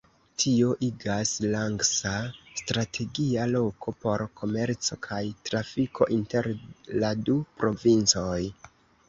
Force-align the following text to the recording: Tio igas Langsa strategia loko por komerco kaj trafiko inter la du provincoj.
Tio 0.43 0.69
igas 0.85 1.33
Langsa 1.55 2.13
strategia 2.61 3.43
loko 3.51 3.93
por 4.07 4.25
komerco 4.41 4.99
kaj 5.09 5.21
trafiko 5.51 6.09
inter 6.19 6.51
la 7.05 7.13
du 7.31 7.39
provincoj. 7.63 8.41